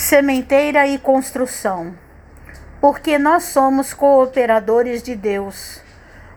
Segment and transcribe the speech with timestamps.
[0.00, 1.92] Sementeira e construção.
[2.80, 5.80] Porque nós somos cooperadores de Deus.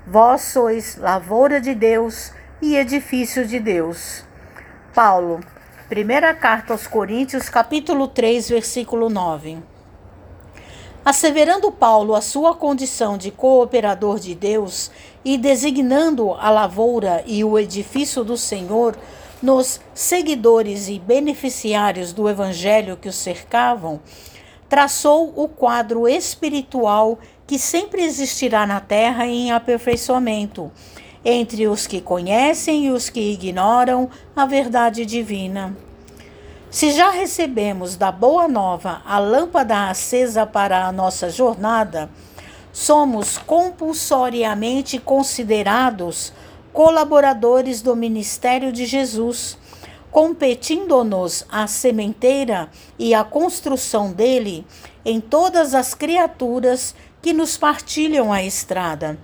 [0.05, 4.25] Vós sois lavoura de Deus e edifício de Deus.
[4.95, 5.41] Paulo,
[5.87, 9.59] primeira carta aos Coríntios, capítulo 3, versículo 9.
[11.05, 14.89] Asseverando Paulo a sua condição de cooperador de Deus
[15.23, 18.97] e designando a lavoura e o edifício do Senhor,
[19.41, 23.99] nos seguidores e beneficiários do evangelho que o cercavam,
[24.69, 30.71] traçou o quadro espiritual que sempre existirá na terra em aperfeiçoamento,
[31.25, 35.75] entre os que conhecem e os que ignoram a verdade divina.
[36.69, 42.09] Se já recebemos da Boa Nova a lâmpada acesa para a nossa jornada,
[42.71, 46.31] somos compulsoriamente considerados
[46.73, 49.57] colaboradores do ministério de Jesus,
[50.11, 54.65] competindo-nos a sementeira e a construção dele
[55.05, 59.17] em todas as criaturas que nos partilham a estrada.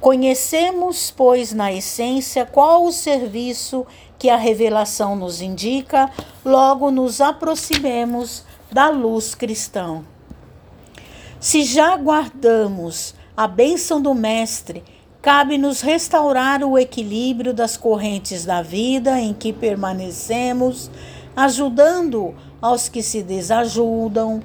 [0.00, 3.84] Conhecemos, pois, na essência, qual o serviço
[4.18, 6.10] que a revelação nos indica,
[6.44, 10.02] logo nos aproximemos da luz cristã.
[11.40, 14.82] Se já guardamos a bênção do Mestre
[15.20, 20.88] Cabe-nos restaurar o equilíbrio das correntes da vida em que permanecemos,
[21.34, 24.40] ajudando aos que se desajudam,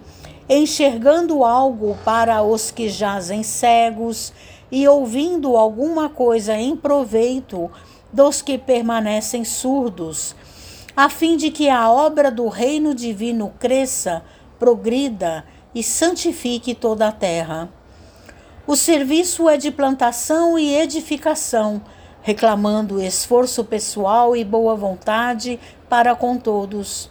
[0.49, 4.33] enxergando algo para os que jazem cegos
[4.71, 7.69] e ouvindo alguma coisa em proveito
[8.11, 10.35] dos que permanecem surdos,
[10.95, 14.23] a fim de que a obra do reino divino cresça,
[14.57, 17.69] progrida e santifique toda a terra.
[18.65, 21.81] O serviço é de plantação e edificação,
[22.21, 27.09] reclamando esforço pessoal e boa vontade para com todos.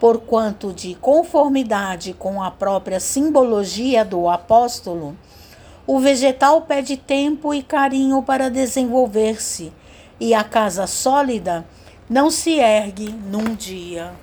[0.00, 5.14] Porquanto, de conformidade com a própria simbologia do apóstolo,
[5.86, 9.74] o vegetal pede tempo e carinho para desenvolver-se,
[10.18, 11.66] e a casa sólida
[12.08, 14.14] não se ergue num dia.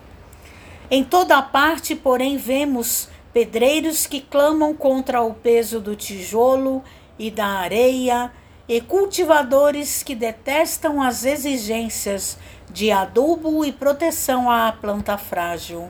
[0.90, 6.84] Em toda parte, porém, vemos pedreiros que clamam contra o peso do tijolo
[7.18, 8.32] e da areia,
[8.68, 12.38] e cultivadores que detestam as exigências
[12.72, 15.90] de adubo e proteção à planta frágil.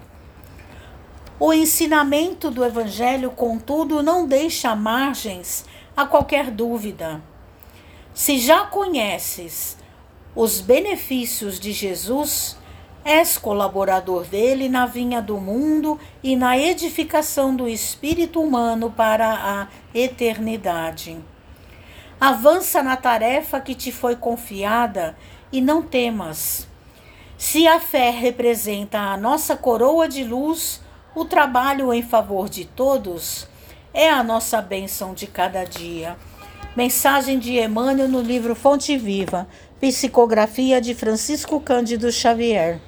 [1.40, 5.66] O ensinamento do Evangelho, contudo, não deixa margens
[5.96, 7.22] a qualquer dúvida.
[8.14, 9.78] Se já conheces
[10.36, 12.58] os benefícios de Jesus,
[13.06, 19.68] És colaborador dele na vinha do mundo e na edificação do espírito humano para a
[19.94, 21.18] eternidade.
[22.19, 25.18] Avança na tarefa que te foi confiada
[25.52, 26.66] e não temas.
[27.38, 30.81] Se a fé representa a nossa coroa de luz,
[31.13, 33.46] o trabalho em favor de todos
[33.94, 36.16] é a nossa bênção de cada dia.
[36.74, 39.46] Mensagem de Emmanuel no livro Fonte Viva,
[39.81, 42.80] Psicografia de Francisco Cândido Xavier.